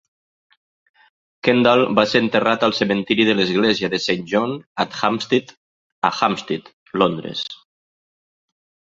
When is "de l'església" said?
3.27-3.89